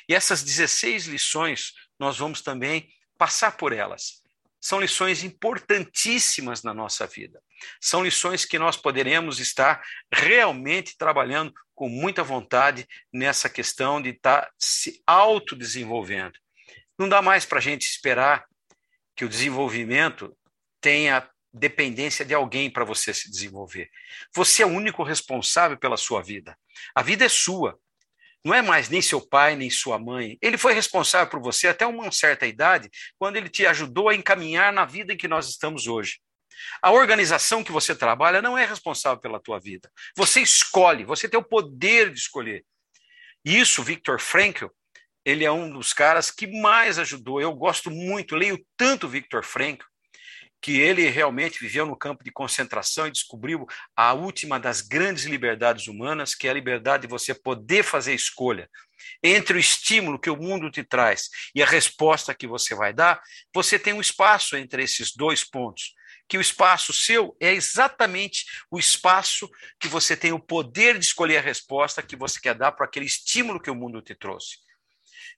E 0.08 0.14
essas 0.14 0.42
16 0.42 1.06
lições, 1.06 1.72
nós 1.96 2.18
vamos 2.18 2.42
também 2.42 2.88
passar 3.16 3.56
por 3.56 3.72
elas. 3.72 4.20
São 4.60 4.80
lições 4.80 5.22
importantíssimas 5.22 6.64
na 6.64 6.75
nossa 6.75 7.06
vida. 7.06 7.40
São 7.80 8.02
lições 8.02 8.44
que 8.44 8.58
nós 8.58 8.76
poderemos 8.76 9.38
estar 9.38 9.80
realmente 10.12 10.96
trabalhando 10.98 11.54
com 11.78 11.88
muita 11.88 12.25
vontade 12.25 12.88
nessa 13.12 13.49
questão 13.49 14.02
de 14.02 14.11
estar 14.11 14.42
tá 14.42 14.50
se 14.58 15.00
autodesenvolvendo. 15.06 16.37
Não 16.99 17.08
dá 17.08 17.23
mais 17.23 17.47
para 17.47 17.58
a 17.58 17.62
gente 17.62 17.82
esperar 17.82 18.44
que 19.14 19.25
o 19.25 19.28
desenvolvimento 19.28 20.37
tenha 20.80 21.30
dependência 21.52 22.25
de 22.25 22.35
alguém 22.35 22.68
para 22.68 22.85
você 22.85 23.14
se 23.14 23.30
desenvolver. 23.30 23.88
Você 24.35 24.64
é 24.64 24.66
o 24.66 24.70
único 24.70 25.04
responsável 25.04 25.78
pela 25.78 25.97
sua 25.97 26.20
vida. 26.20 26.58
A 26.97 27.00
vida 27.00 27.25
é 27.25 27.28
sua. 27.28 27.78
Não 28.44 28.52
é 28.52 28.61
mais 28.61 28.88
nem 28.88 29.00
seu 29.00 29.20
pai, 29.20 29.54
nem 29.54 29.70
sua 29.70 30.00
mãe. 30.00 30.37
Ele 30.42 30.58
foi 30.58 30.73
responsável 30.73 31.30
por 31.30 31.40
você 31.40 31.68
até 31.68 31.87
uma 31.87 32.11
certa 32.11 32.44
idade, 32.44 32.90
quando 33.16 33.37
ele 33.37 33.49
te 33.49 33.64
ajudou 33.66 34.08
a 34.08 34.16
encaminhar 34.16 34.73
na 34.73 34.85
vida 34.85 35.12
em 35.12 35.16
que 35.16 35.28
nós 35.28 35.49
estamos 35.49 35.87
hoje. 35.87 36.18
A 36.83 36.91
organização 36.91 37.65
que 37.65 37.73
você 37.73 37.95
trabalha 37.95 38.43
não 38.43 38.57
é 38.57 38.65
responsável 38.65 39.21
pela 39.21 39.41
tua 39.41 39.59
vida. 39.59 39.91
Você 40.17 40.41
escolhe, 40.41 41.05
você 41.05 41.29
tem 41.29 41.38
o 41.38 41.45
poder 41.45 42.12
de 42.12 42.19
escolher. 42.19 42.65
Isso, 43.45 43.83
Viktor 43.83 44.21
Frankl, 44.21 44.67
ele 45.25 45.45
é 45.45 45.53
um 45.53 45.71
dos 45.71 45.93
caras 45.93 46.31
que 46.31 46.47
mais 46.47 46.99
ajudou. 46.99 47.41
Eu 47.41 47.53
gosto 47.55 47.91
muito, 47.91 48.35
leio 48.35 48.59
tanto 48.77 49.09
Viktor 49.09 49.45
Frankl, 49.45 49.85
que 50.61 50.81
ele 50.81 51.09
realmente 51.09 51.61
viveu 51.61 51.87
no 51.87 51.97
campo 51.97 52.25
de 52.25 52.33
concentração 52.33 53.07
e 53.07 53.12
descobriu 53.12 53.67
a 53.97 54.12
última 54.12 54.59
das 54.59 54.81
grandes 54.81 55.25
liberdades 55.25 55.87
humanas, 55.87 56.35
que 56.35 56.49
é 56.49 56.50
a 56.50 56.55
liberdade 56.55 57.03
de 57.03 57.09
você 57.09 57.33
poder 57.33 57.85
fazer 57.85 58.15
escolha 58.15 58.69
entre 59.23 59.57
o 59.57 59.61
estímulo 59.61 60.19
que 60.19 60.31
o 60.31 60.37
mundo 60.37 60.71
te 60.71 60.83
traz 60.83 61.29
e 61.55 61.62
a 61.62 61.67
resposta 61.67 62.35
que 62.35 62.47
você 62.47 62.75
vai 62.75 62.93
dar, 62.93 63.21
você 63.55 63.79
tem 63.79 63.93
um 63.93 64.00
espaço 64.00 64.57
entre 64.57 64.83
esses 64.83 65.15
dois 65.15 65.45
pontos 65.45 65.95
que 66.28 66.37
o 66.37 66.40
espaço 66.40 66.92
seu 66.92 67.37
é 67.40 67.52
exatamente 67.52 68.44
o 68.70 68.78
espaço 68.78 69.50
que 69.80 69.88
você 69.88 70.16
tem 70.16 70.32
o 70.32 70.38
poder 70.38 70.99
de 70.99 71.04
escolher 71.04 71.38
a 71.38 71.42
resposta 71.42 72.02
que 72.02 72.14
você 72.14 72.40
quer 72.40 72.54
dar 72.54 72.73
para 72.73 72.85
aquele 72.85 73.06
estímulo 73.06 73.61
que 73.61 73.70
o 73.70 73.75
mundo 73.75 74.02
te 74.02 74.14
trouxe. 74.14 74.58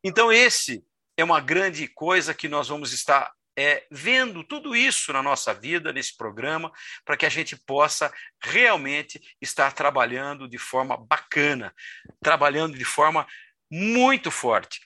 Então, 0.03 0.33
esse 0.33 0.85
é 1.17 1.23
uma 1.23 1.41
grande 1.41 1.87
coisa 1.87 2.35
que 2.35 2.49
nós 2.49 2.69
vamos 2.69 2.93
estar 2.93 3.33
é, 3.57 3.87
vendo 3.91 4.43
tudo 4.43 4.75
isso 4.75 5.13
na 5.13 5.23
nossa 5.23 5.53
vida, 5.53 5.93
nesse 5.93 6.17
programa, 6.17 6.73
para 7.05 7.17
que 7.17 7.27
a 7.27 7.29
gente 7.29 7.57
possa 7.57 8.13
realmente 8.43 9.21
estar 9.41 9.73
trabalhando 9.73 10.49
de 10.49 10.59
forma 10.59 10.97
bacana, 10.97 11.75
trabalhando 12.23 12.77
de 12.77 12.85
forma 12.85 13.27
muito 13.71 14.31
forte. 14.31 14.81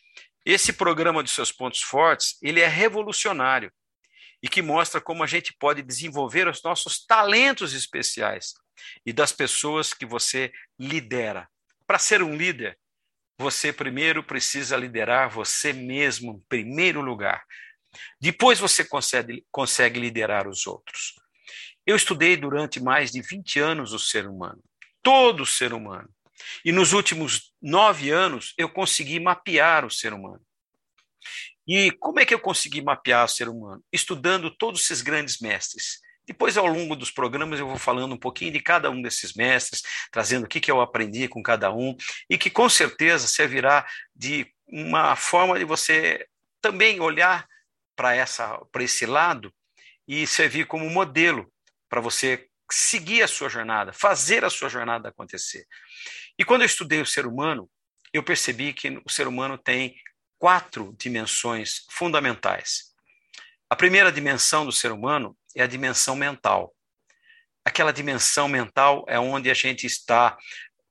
Esse 0.44 0.72
programa 0.72 1.22
de 1.22 1.30
seus 1.30 1.52
pontos 1.52 1.80
fortes, 1.80 2.36
ele 2.42 2.60
é 2.60 2.66
revolucionário 2.66 3.72
e 4.44 4.48
que 4.48 4.60
mostra 4.60 5.00
como 5.00 5.24
a 5.24 5.26
gente 5.26 5.56
pode 5.58 5.80
desenvolver 5.82 6.46
os 6.46 6.62
nossos 6.62 7.02
talentos 7.06 7.72
especiais 7.72 8.52
e 9.06 9.10
das 9.10 9.32
pessoas 9.32 9.94
que 9.94 10.04
você 10.04 10.52
lidera. 10.78 11.48
Para 11.86 11.98
ser 11.98 12.22
um 12.22 12.36
líder, 12.36 12.78
você 13.38 13.72
primeiro 13.72 14.22
precisa 14.22 14.76
liderar 14.76 15.30
você 15.30 15.72
mesmo 15.72 16.32
em 16.32 16.46
primeiro 16.46 17.00
lugar. 17.00 17.42
Depois 18.20 18.58
você 18.58 18.84
consegue, 18.84 19.46
consegue 19.50 19.98
liderar 19.98 20.46
os 20.46 20.66
outros. 20.66 21.14
Eu 21.86 21.96
estudei 21.96 22.36
durante 22.36 22.82
mais 22.82 23.10
de 23.10 23.22
20 23.22 23.58
anos 23.60 23.94
o 23.94 23.98
ser 23.98 24.26
humano, 24.26 24.62
todo 25.02 25.46
ser 25.46 25.72
humano. 25.72 26.10
E 26.62 26.70
nos 26.70 26.92
últimos 26.92 27.50
nove 27.62 28.10
anos 28.10 28.52
eu 28.58 28.68
consegui 28.68 29.18
mapear 29.18 29.86
o 29.86 29.90
ser 29.90 30.12
humano. 30.12 30.42
E 31.66 31.90
como 31.92 32.20
é 32.20 32.26
que 32.26 32.34
eu 32.34 32.40
consegui 32.40 32.82
mapear 32.82 33.24
o 33.24 33.28
ser 33.28 33.48
humano? 33.48 33.82
Estudando 33.92 34.50
todos 34.50 34.82
esses 34.82 35.00
grandes 35.00 35.38
mestres. 35.38 36.00
Depois, 36.26 36.56
ao 36.56 36.66
longo 36.66 36.96
dos 36.96 37.10
programas, 37.10 37.60
eu 37.60 37.66
vou 37.66 37.78
falando 37.78 38.14
um 38.14 38.18
pouquinho 38.18 38.52
de 38.52 38.60
cada 38.60 38.90
um 38.90 39.02
desses 39.02 39.34
mestres, 39.34 39.82
trazendo 40.10 40.44
o 40.44 40.48
que, 40.48 40.60
que 40.60 40.70
eu 40.70 40.80
aprendi 40.80 41.28
com 41.28 41.42
cada 41.42 41.72
um, 41.72 41.94
e 42.30 42.38
que 42.38 42.50
com 42.50 42.68
certeza 42.68 43.26
servirá 43.26 43.86
de 44.14 44.46
uma 44.66 45.14
forma 45.16 45.58
de 45.58 45.64
você 45.64 46.26
também 46.62 46.98
olhar 47.00 47.46
para 47.94 48.16
esse 48.80 49.04
lado 49.04 49.52
e 50.08 50.26
servir 50.26 50.66
como 50.66 50.88
modelo 50.88 51.52
para 51.88 52.00
você 52.00 52.48
seguir 52.70 53.22
a 53.22 53.28
sua 53.28 53.48
jornada, 53.48 53.92
fazer 53.92 54.44
a 54.44 54.50
sua 54.50 54.68
jornada 54.68 55.10
acontecer. 55.10 55.66
E 56.38 56.44
quando 56.44 56.62
eu 56.62 56.66
estudei 56.66 57.00
o 57.00 57.06
ser 57.06 57.26
humano, 57.26 57.70
eu 58.12 58.22
percebi 58.22 58.72
que 58.72 59.00
o 59.04 59.10
ser 59.10 59.28
humano 59.28 59.58
tem 59.58 59.94
quatro 60.38 60.94
dimensões 60.98 61.86
fundamentais. 61.90 62.94
A 63.68 63.76
primeira 63.76 64.12
dimensão 64.12 64.64
do 64.64 64.72
ser 64.72 64.92
humano 64.92 65.36
é 65.56 65.62
a 65.62 65.66
dimensão 65.66 66.14
mental. 66.14 66.74
Aquela 67.64 67.92
dimensão 67.92 68.46
mental 68.48 69.04
é 69.08 69.18
onde 69.18 69.50
a 69.50 69.54
gente 69.54 69.86
está, 69.86 70.36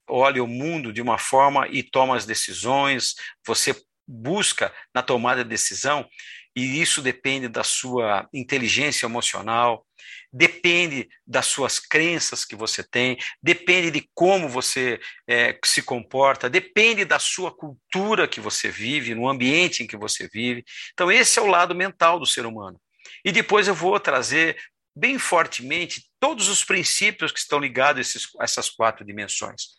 olha 0.07 0.43
o 0.43 0.47
mundo 0.47 0.91
de 0.91 1.01
uma 1.01 1.17
forma 1.17 1.67
e 1.67 1.83
toma 1.83 2.15
as 2.15 2.25
decisões, 2.25 3.13
você 3.45 3.75
busca 4.07 4.73
na 4.93 5.01
tomada 5.01 5.43
de 5.43 5.49
decisão, 5.49 6.07
e 6.55 6.81
isso 6.81 7.01
depende 7.01 7.47
da 7.47 7.63
sua 7.63 8.27
inteligência 8.33 9.05
emocional, 9.05 9.85
depende 10.33 11.07
das 11.27 11.45
suas 11.45 11.79
crenças 11.79 12.43
que 12.43 12.55
você 12.55 12.83
tem, 12.83 13.19
depende 13.41 13.91
de 13.91 14.09
como 14.15 14.49
você 14.49 14.99
é, 15.27 15.57
se 15.63 15.83
comporta, 15.83 16.49
depende 16.49 17.05
da 17.05 17.19
sua 17.19 17.55
cultura 17.55 18.27
que 18.27 18.39
você 18.39 18.71
vive, 18.71 19.13
no 19.13 19.29
ambiente 19.29 19.83
em 19.83 19.87
que 19.87 19.95
você 19.95 20.27
vive. 20.27 20.65
Então, 20.93 21.11
esse 21.11 21.37
é 21.37 21.41
o 21.41 21.47
lado 21.47 21.75
mental 21.75 22.19
do 22.19 22.25
ser 22.25 22.47
humano. 22.47 22.81
E 23.23 23.31
depois 23.31 23.67
eu 23.67 23.75
vou 23.75 23.99
trazer 23.99 24.57
bem 24.95 25.19
fortemente 25.19 26.09
todos 26.19 26.47
os 26.47 26.63
princípios 26.63 27.31
que 27.31 27.39
estão 27.39 27.59
ligados 27.59 27.99
a, 27.99 28.01
esses, 28.01 28.27
a 28.39 28.43
essas 28.43 28.69
quatro 28.71 29.05
dimensões. 29.05 29.75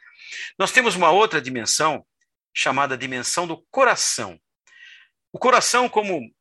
Nós 0.57 0.71
temos 0.71 0.95
uma 0.95 1.11
outra 1.11 1.41
dimensão 1.41 2.07
chamada 2.55 2.97
dimensão 2.97 3.47
do 3.47 3.65
coração. 3.71 4.39
O 5.33 5.39
coração, 5.39 5.89
como 5.89 6.33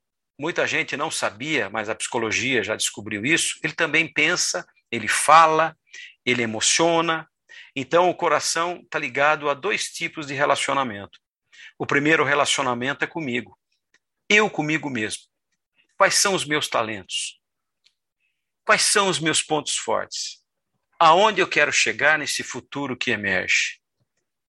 muita 0.43 0.67
gente 0.67 0.97
não 0.97 1.09
sabia, 1.09 1.69
mas 1.69 1.88
a 1.88 1.95
psicologia 1.95 2.62
já 2.62 2.75
descobriu 2.75 3.25
isso, 3.25 3.57
ele 3.63 3.71
também 3.71 4.12
pensa, 4.12 4.67
ele 4.91 5.07
fala, 5.07 5.73
ele 6.25 6.43
emociona. 6.43 7.25
Então, 7.73 8.09
o 8.09 8.13
coração 8.13 8.81
está 8.83 9.00
ligado 9.00 9.50
a 9.50 9.53
dois 9.53 9.85
tipos 9.85 10.27
de 10.27 10.33
relacionamento. 10.33 11.17
O 11.79 11.85
primeiro 11.85 12.25
relacionamento 12.25 13.05
é 13.05 13.07
comigo, 13.07 13.57
eu 14.27 14.50
comigo 14.50 14.89
mesmo. 14.89 15.23
Quais 15.95 16.15
são 16.15 16.33
os 16.35 16.43
meus 16.43 16.67
talentos? 16.67 17.39
Quais 18.65 18.81
são 18.81 19.07
os 19.07 19.19
meus 19.19 19.41
pontos 19.41 19.77
fortes? 19.77 20.43
Aonde 21.00 21.39
eu 21.39 21.47
quero 21.47 21.71
chegar 21.71 22.19
nesse 22.19 22.43
futuro 22.43 22.97
que 22.97 23.12
emerge? 23.12 23.79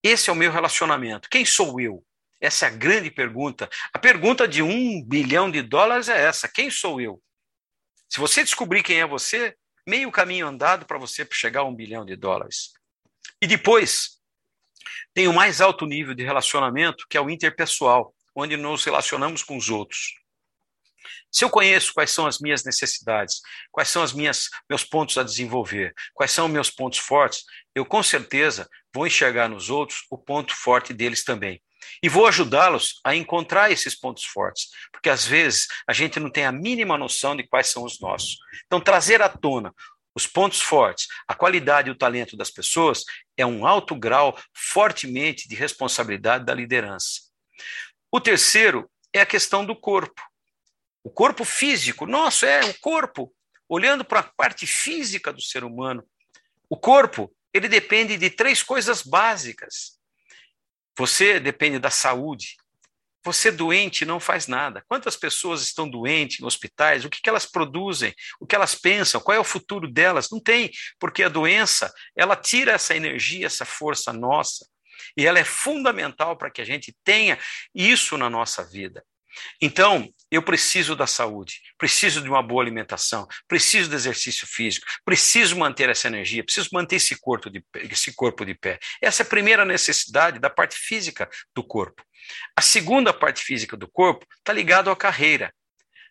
Esse 0.03 0.29
é 0.29 0.33
o 0.33 0.37
meu 0.37 0.51
relacionamento. 0.51 1.29
Quem 1.31 1.47
sou 1.47 1.81
eu? 1.81 2.05
Essa 2.45 2.67
é 2.67 2.69
a 2.69 2.73
grande 2.73 3.11
pergunta. 3.11 3.71
A 3.91 3.99
pergunta 3.99 4.47
de 4.47 4.61
um 4.61 5.03
bilhão 5.03 5.51
de 5.51 5.63
dólares 5.63 6.11
é 6.11 6.25
essa: 6.25 6.47
quem 6.47 6.71
sou 6.71 7.01
eu? 7.01 7.19
Se 8.07 8.21
você 8.21 8.45
descobrir 8.45 8.83
quem 8.83 9.01
é 9.01 9.07
você, 9.07 9.57
meio 9.87 10.13
caminho 10.13 10.47
andado 10.47 10.85
para 10.85 10.99
você 10.99 11.27
chegar 11.33 11.61
a 11.61 11.65
um 11.65 11.75
bilhão 11.75 12.05
de 12.05 12.15
dólares. 12.17 12.75
E 13.41 13.47
depois, 13.47 14.21
tem 15.15 15.27
o 15.27 15.33
mais 15.33 15.63
alto 15.63 15.87
nível 15.87 16.15
de 16.15 16.23
relacionamento, 16.23 17.07
que 17.09 17.17
é 17.17 17.21
o 17.21 17.31
interpessoal, 17.31 18.15
onde 18.37 18.59
nos 18.59 18.85
relacionamos 18.85 19.43
com 19.43 19.57
os 19.57 19.71
outros. 19.71 20.13
Se 21.33 21.47
eu 21.47 21.51
conheço 21.51 21.95
quais 21.95 22.11
são 22.11 22.27
as 22.27 22.39
minhas 22.41 22.63
necessidades, 22.63 23.41
quais 23.73 23.89
são 23.89 24.03
os 24.03 24.13
meus 24.13 24.85
pontos 24.89 25.17
a 25.17 25.23
desenvolver, 25.23 25.95
quais 26.13 26.31
são 26.31 26.45
os 26.45 26.53
meus 26.53 26.71
pontos 26.71 26.99
fortes, 26.99 27.43
eu 27.75 27.87
com 27.87 28.03
certeza 28.03 28.69
vou 28.95 29.07
enxergar 29.07 29.49
nos 29.49 29.71
outros 29.71 30.05
o 30.11 30.19
ponto 30.19 30.55
forte 30.55 30.93
deles 30.93 31.25
também. 31.25 31.63
E 32.03 32.09
vou 32.09 32.27
ajudá-los 32.27 33.01
a 33.05 33.15
encontrar 33.15 33.71
esses 33.71 33.95
pontos 33.95 34.25
fortes, 34.25 34.69
porque 34.93 35.11
às 35.11 35.25
vezes 35.25 35.67
a 35.87 35.93
gente 35.93 36.21
não 36.21 36.31
tem 36.31 36.45
a 36.45 36.53
mínima 36.53 36.99
noção 36.99 37.37
de 37.37 37.47
quais 37.47 37.69
são 37.69 37.85
os 37.85 38.01
nossos. 38.01 38.39
Então, 38.67 38.81
trazer 38.81 39.23
à 39.23 39.29
tona 39.29 39.73
os 40.15 40.27
pontos 40.27 40.61
fortes, 40.61 41.09
a 41.27 41.35
qualidade 41.35 41.89
e 41.89 41.91
o 41.91 41.99
talento 41.99 42.37
das 42.37 42.51
pessoas 42.51 43.05
é 43.37 43.45
um 43.45 43.67
alto 43.67 43.97
grau 43.97 44.39
fortemente 44.53 45.49
de 45.49 45.57
responsabilidade 45.57 46.45
da 46.45 46.55
liderança. 46.55 47.23
O 48.13 48.21
terceiro 48.21 48.89
é 49.13 49.21
a 49.21 49.27
questão 49.27 49.67
do 49.67 49.75
corpo. 49.75 50.23
O 51.03 51.11
corpo 51.11 51.45
físico, 51.45 52.07
nosso 52.07 52.47
é 52.47 52.65
o 52.65 52.75
corpo. 52.81 53.35
Olhando 53.69 54.05
para 54.05 54.21
a 54.21 54.31
parte 54.37 54.67
física 54.67 55.33
do 55.33 55.43
ser 55.43 55.65
humano, 55.65 56.05
o 56.69 56.77
corpo, 56.77 57.35
ele 57.53 57.69
depende 57.69 58.17
de 58.17 58.31
três 58.31 58.63
coisas 58.63 59.03
básicas. 59.03 59.94
Você 60.97 61.41
depende 61.41 61.79
da 61.79 61.91
saúde. 61.91 62.57
Você 63.25 63.51
doente 63.51 64.05
não 64.05 64.21
faz 64.21 64.47
nada. 64.47 64.85
Quantas 64.87 65.17
pessoas 65.17 65.63
estão 65.63 65.89
doentes 65.89 66.41
em 66.41 66.45
hospitais? 66.45 67.05
O 67.05 67.11
que, 67.11 67.23
que 67.23 67.29
elas 67.29 67.47
produzem? 67.47 68.15
O 68.39 68.47
que 68.47 68.55
elas 68.55 68.75
pensam? 68.75 69.21
Qual 69.21 69.35
é 69.35 69.41
o 69.41 69.45
futuro 69.45 69.91
delas? 69.91 70.29
Não 70.31 70.39
tem, 70.39 70.71
porque 71.01 71.23
a 71.23 71.29
doença 71.29 71.93
ela 72.15 72.37
tira 72.37 72.73
essa 72.73 72.95
energia, 72.95 73.47
essa 73.47 73.65
força 73.65 74.13
nossa, 74.13 74.67
e 75.17 75.27
ela 75.27 75.39
é 75.39 75.45
fundamental 75.45 76.37
para 76.37 76.51
que 76.51 76.61
a 76.61 76.65
gente 76.65 76.95
tenha 77.03 77.39
isso 77.75 78.19
na 78.19 78.29
nossa 78.29 78.63
vida. 78.63 79.03
Então, 79.61 80.09
eu 80.31 80.43
preciso 80.43 80.97
da 80.97 81.07
saúde, 81.07 81.61
preciso 81.79 82.21
de 82.21 82.29
uma 82.29 82.43
boa 82.43 82.63
alimentação, 82.63 83.27
preciso 83.47 83.91
do 83.91 83.97
exercício 83.97 84.47
físico, 84.47 84.87
preciso 85.05 85.57
manter 85.57 85.89
essa 85.89 86.09
energia, 86.09 86.43
preciso 86.43 86.71
manter 86.73 86.97
esse 86.97 87.21
corpo 87.21 87.49
de, 87.49 87.65
esse 87.91 88.13
corpo 88.15 88.45
de 88.45 88.55
pé. 88.55 88.79
Essa 89.01 89.23
é 89.23 89.27
a 89.27 89.29
primeira 89.29 89.65
necessidade 89.65 90.39
da 90.39 90.51
parte 90.51 90.77
física 90.77 91.29
do 91.55 91.63
corpo. 91.63 92.03
A 92.57 92.63
segunda 92.63 93.13
parte 93.13 93.43
física 93.43 93.77
do 93.77 93.89
corpo 93.89 94.27
está 94.39 94.53
ligado 94.53 94.91
à 94.91 94.97
carreira, 94.97 95.53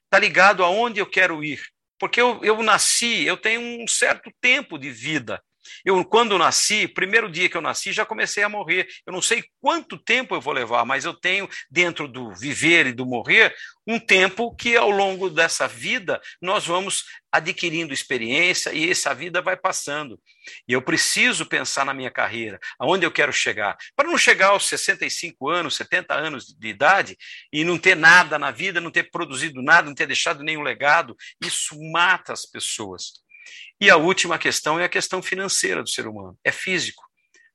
está 0.06 0.20
ligado 0.20 0.64
aonde 0.64 1.00
eu 1.00 1.06
quero 1.06 1.44
ir. 1.44 1.62
Porque 2.00 2.20
eu, 2.20 2.44
eu 2.44 2.62
nasci, 2.62 3.24
eu 3.26 3.38
tenho 3.38 3.62
um 3.62 3.88
certo 3.88 4.32
tempo 4.42 4.78
de 4.78 4.92
vida. 4.92 5.42
Eu, 5.86 6.04
quando 6.06 6.38
nasci, 6.38 6.88
primeiro 6.88 7.30
dia 7.30 7.50
que 7.50 7.58
eu 7.58 7.62
nasci, 7.62 7.92
já 7.92 8.06
comecei 8.06 8.44
a 8.44 8.50
morrer. 8.50 8.88
Eu 9.06 9.14
não 9.14 9.22
sei 9.22 9.44
quanto 9.62 9.98
tempo 9.98 10.36
eu 10.36 10.42
vou 10.42 10.54
levar, 10.54 10.86
mas 10.86 11.06
eu 11.06 11.14
tenho, 11.14 11.50
dentro 11.70 12.08
do 12.08 12.34
viver 12.34 12.88
e 12.88 12.94
do 12.94 13.06
morrer, 13.06 13.56
um 13.86 14.00
tempo 14.00 14.56
que 14.56 14.76
ao 14.76 14.90
longo 14.90 15.30
dessa 15.30 15.68
vida 15.68 16.22
nós 16.42 16.66
vamos 16.66 17.04
adquirindo 17.32 17.94
experiência 17.94 18.72
e 18.72 18.90
essa 18.90 19.14
vida 19.14 19.42
vai 19.42 19.58
passando. 19.58 20.20
E 20.68 20.74
eu 20.74 20.82
preciso 20.82 21.46
pensar 21.46 21.86
na 21.86 21.94
minha 21.94 22.12
carreira, 22.12 22.60
aonde 22.80 23.06
eu 23.06 23.12
quero 23.12 23.34
chegar, 23.34 23.76
para 23.96 24.08
não 24.08 24.18
chegar 24.18 24.50
aos 24.50 24.68
65 24.68 25.50
anos, 25.50 25.76
70 25.76 26.14
anos 26.14 26.46
de 26.48 26.68
idade 26.68 27.18
e 27.52 27.64
não 27.64 27.78
ter 27.78 27.96
nada 27.96 28.38
na 28.38 28.52
vida, 28.52 28.80
não 28.80 28.92
ter 28.92 29.10
produzido 29.10 29.62
nada, 29.62 29.88
não 29.88 29.96
ter 29.96 30.08
deixado 30.08 30.44
nenhum 30.44 30.62
legado. 30.62 31.16
Isso 31.44 31.76
mata 31.92 32.32
as 32.32 32.46
pessoas. 32.46 33.24
E 33.80 33.90
a 33.90 33.98
última 33.98 34.38
questão 34.38 34.80
é 34.80 34.86
a 34.86 34.90
questão 34.90 35.22
financeira 35.22 35.82
do 35.82 35.90
ser 35.90 36.08
humano, 36.08 36.38
é 36.44 36.52
físico. 36.52 37.04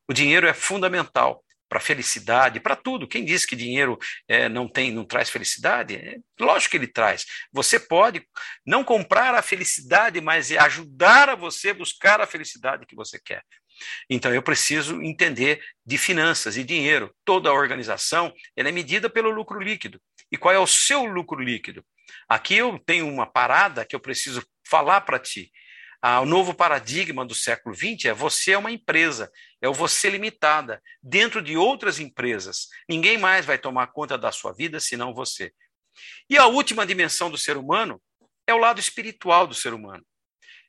O 0.09 0.13
dinheiro 0.13 0.47
é 0.47 0.55
fundamental 0.55 1.45
para 1.69 1.79
a 1.79 1.83
felicidade, 1.83 2.61
para 2.61 2.75
tudo. 2.75 3.07
Quem 3.07 3.25
diz 3.25 3.45
que 3.45 3.55
dinheiro 3.55 3.99
é, 4.27 4.49
não 4.49 4.67
tem, 4.67 4.91
não 4.91 5.05
traz 5.05 5.29
felicidade? 5.29 5.97
É, 5.97 6.17
lógico 6.41 6.71
que 6.71 6.77
ele 6.79 6.87
traz. 6.87 7.27
Você 7.53 7.79
pode 7.79 8.27
não 8.67 8.83
comprar 8.83 9.35
a 9.35 9.43
felicidade, 9.43 10.21
mas 10.21 10.51
ajudar 10.51 11.29
a 11.29 11.35
você 11.35 11.73
buscar 11.75 12.21
a 12.21 12.27
felicidade 12.27 12.87
que 12.87 12.97
você 12.97 13.21
quer. 13.23 13.43
Então 14.11 14.35
eu 14.35 14.43
preciso 14.43 15.01
entender 15.03 15.63
de 15.87 15.99
finanças 15.99 16.57
e 16.57 16.65
dinheiro. 16.65 17.15
Toda 17.25 17.51
a 17.51 17.55
organização 17.55 18.33
ela 18.57 18.69
é 18.69 18.73
medida 18.73 19.09
pelo 19.11 19.31
lucro 19.31 19.61
líquido. 19.61 20.01
E 20.33 20.37
qual 20.37 20.55
é 20.55 20.59
o 20.59 20.67
seu 20.67 21.05
lucro 21.05 21.41
líquido? 21.41 21.85
Aqui 22.29 22.57
eu 22.57 22.79
tenho 22.79 23.07
uma 23.07 23.27
parada 23.27 23.85
que 23.85 23.95
eu 23.95 24.01
preciso 24.01 24.45
falar 24.67 25.03
para 25.03 25.19
ti. 25.19 25.51
Ah, 26.01 26.21
o 26.21 26.27
novo 26.27 26.55
paradigma 26.55 27.27
do 27.27 27.35
século 27.35 27.75
XX 27.75 28.07
é 28.07 28.15
você 28.15 28.53
é 28.53 28.59
uma 28.59 28.71
empresa, 28.71 29.31
é 29.61 29.69
o 29.69 29.75
você 29.75 30.09
limitada, 30.09 30.81
dentro 31.03 31.43
de 31.43 31.57
outras 31.57 31.99
empresas. 31.99 32.69
Ninguém 32.89 33.19
mais 33.19 33.45
vai 33.45 33.59
tomar 33.59 33.89
conta 33.89 34.17
da 34.17 34.31
sua 34.31 34.53
vida 34.53 34.79
senão 34.79 35.13
você. 35.13 35.53
E 36.31 36.39
a 36.39 36.47
última 36.47 36.87
dimensão 36.87 37.29
do 37.29 37.37
ser 37.37 37.57
humano 37.57 38.01
é 38.47 38.55
o 38.55 38.59
lado 38.59 38.79
espiritual 38.79 39.47
do 39.47 39.55
ser 39.55 39.75
humano. 39.75 40.05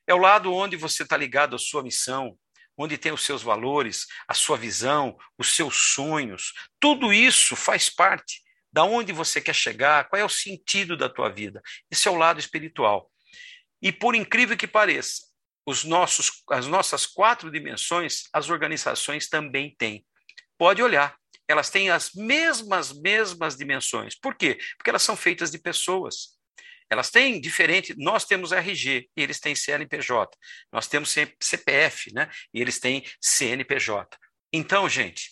É 0.04 0.12
o 0.12 0.18
lado 0.18 0.52
onde 0.52 0.76
você 0.76 1.04
está 1.04 1.16
ligado 1.16 1.54
à 1.54 1.58
sua 1.58 1.82
missão, 1.82 2.36
onde 2.76 2.98
tem 2.98 3.12
os 3.12 3.24
seus 3.24 3.42
valores, 3.42 4.06
a 4.26 4.34
sua 4.34 4.56
visão, 4.56 5.16
os 5.38 5.54
seus 5.54 5.92
sonhos. 5.94 6.52
Tudo 6.80 7.12
isso 7.12 7.54
faz 7.54 7.88
parte 7.88 8.42
da 8.72 8.84
onde 8.84 9.12
você 9.12 9.40
quer 9.40 9.54
chegar, 9.54 10.08
qual 10.08 10.20
é 10.20 10.24
o 10.24 10.28
sentido 10.28 10.96
da 10.96 11.08
tua 11.08 11.28
vida. 11.28 11.62
Esse 11.90 12.08
é 12.08 12.10
o 12.10 12.16
lado 12.16 12.40
espiritual. 12.40 13.10
E 13.82 13.90
por 13.92 14.14
incrível 14.14 14.56
que 14.56 14.66
pareça, 14.66 15.22
os 15.66 15.84
nossos, 15.84 16.42
as 16.50 16.66
nossas 16.66 17.06
quatro 17.06 17.50
dimensões, 17.50 18.24
as 18.32 18.50
organizações 18.50 19.28
também 19.28 19.74
têm. 19.78 20.04
Pode 20.58 20.82
olhar, 20.82 21.16
elas 21.48 21.70
têm 21.70 21.90
as 21.90 22.12
mesmas, 22.14 22.92
mesmas 22.92 23.56
dimensões. 23.56 24.14
Por 24.14 24.34
quê? 24.34 24.58
Porque 24.76 24.90
elas 24.90 25.02
são 25.02 25.16
feitas 25.16 25.50
de 25.50 25.58
pessoas. 25.58 26.38
Elas 26.88 27.10
têm 27.10 27.40
diferente, 27.40 27.94
nós 27.96 28.24
temos 28.24 28.50
RG, 28.50 29.08
e 29.16 29.22
eles 29.22 29.38
têm 29.38 29.54
CNPJ. 29.54 30.36
Nós 30.72 30.88
temos 30.88 31.14
CPF, 31.40 32.12
né? 32.12 32.28
E 32.52 32.60
eles 32.60 32.80
têm 32.80 33.04
CNPJ. 33.20 34.18
Então, 34.52 34.88
gente, 34.88 35.30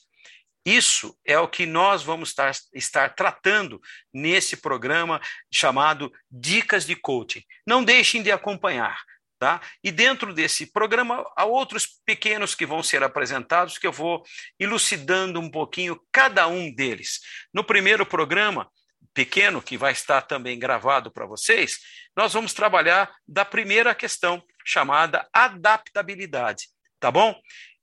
isso 0.69 1.17
é 1.25 1.39
o 1.39 1.49
que 1.49 1.65
nós 1.67 2.03
vamos 2.03 2.31
estar, 2.31 2.53
estar, 2.75 3.15
tratando 3.15 3.81
nesse 4.13 4.57
programa 4.57 5.21
chamado 5.53 6.13
Dicas 6.31 6.85
de 6.85 6.97
Coaching. 6.97 7.43
Não 7.67 7.83
deixem 7.83 8.23
de 8.23 8.31
acompanhar. 8.31 9.01
Tá? 9.39 9.61
E 9.85 9.93
dentro 9.93 10.35
desse 10.35 10.67
programa 10.73 11.25
há 11.37 11.45
outros 11.45 11.87
pequenos 12.05 12.57
que 12.57 12.67
vão 12.67 12.83
ser 12.83 13.05
apresentados 13.05 13.79
que 13.79 13.87
eu 13.87 13.93
vou 13.93 14.25
elucidando 14.59 15.39
um 15.39 15.49
pouquinho 15.49 16.01
cada 16.11 16.49
um 16.49 16.75
deles. 16.75 17.21
No 17.55 17.63
primeiro 17.63 18.05
programa, 18.05 18.69
pequeno, 19.15 19.63
que 19.63 19.79
vai 19.79 19.93
estar 19.93 20.23
também 20.23 20.59
gravado 20.59 21.13
para 21.13 21.25
vocês, 21.25 21.79
nós 22.17 22.33
vamos 22.33 22.53
trabalhar 22.53 23.15
da 23.29 23.45
primeira 23.45 23.95
questão, 23.95 24.43
chamada 24.65 25.29
adaptabilidade. 25.33 26.67
Tá 26.99 27.11
bom? 27.13 27.41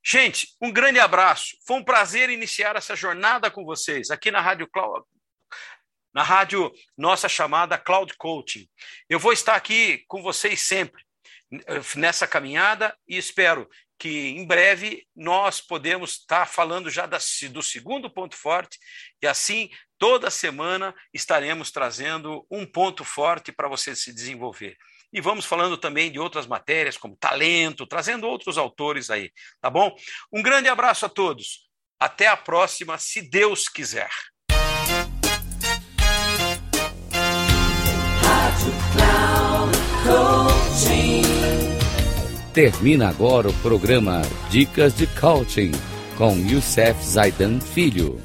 Gente, 0.07 0.49
um 0.61 0.71
grande 0.71 0.99
abraço. 0.99 1.57
Foi 1.65 1.77
um 1.77 1.83
prazer 1.83 2.29
iniciar 2.29 2.75
essa 2.75 2.95
jornada 2.95 3.49
com 3.49 3.65
vocês 3.65 4.11
aqui 4.11 4.29
na 4.29 4.39
Rádio 4.39 4.67
Cloud, 4.67 5.03
na 6.13 6.21
rádio 6.21 6.71
nossa 6.95 7.27
chamada 7.27 7.75
Cloud 7.75 8.13
Coaching. 8.15 8.69
Eu 9.09 9.17
vou 9.17 9.33
estar 9.33 9.55
aqui 9.55 10.05
com 10.07 10.21
vocês 10.21 10.61
sempre 10.61 11.03
nessa 11.95 12.27
caminhada 12.27 12.95
e 13.07 13.17
espero 13.17 13.67
que 13.97 14.29
em 14.29 14.45
breve 14.45 15.07
nós 15.15 15.59
podemos 15.59 16.11
estar 16.11 16.45
falando 16.45 16.87
já 16.91 17.07
do 17.07 17.63
segundo 17.63 18.07
ponto 18.07 18.35
forte 18.35 18.77
e 19.23 19.25
assim 19.25 19.71
toda 19.97 20.29
semana 20.29 20.93
estaremos 21.11 21.71
trazendo 21.71 22.45
um 22.51 22.63
ponto 22.63 23.03
forte 23.03 23.51
para 23.51 23.67
você 23.67 23.95
se 23.95 24.13
desenvolver. 24.13 24.77
E 25.15 25.21
vamos 25.21 25.45
falando 25.45 25.77
também 25.77 26.11
de 26.11 26.19
outras 26.19 26.45
matérias 26.45 26.97
como 26.97 27.15
talento, 27.15 27.87
trazendo 27.87 28.27
outros 28.27 28.57
autores 28.57 29.09
aí, 29.09 29.31
tá 29.61 29.69
bom? 29.69 29.95
Um 30.29 30.43
grande 30.43 30.67
abraço 30.67 31.05
a 31.05 31.09
todos. 31.09 31.69
Até 31.97 32.27
a 32.27 32.35
próxima, 32.35 32.97
se 32.97 33.21
Deus 33.21 33.69
quiser. 33.69 34.09
Termina 42.53 43.07
agora 43.07 43.47
o 43.47 43.53
programa 43.61 44.21
Dicas 44.49 44.97
de 44.97 45.07
Coaching 45.07 45.71
com 46.17 46.35
Youssef 46.39 47.01
Zaidan 47.01 47.61
Filho. 47.61 48.24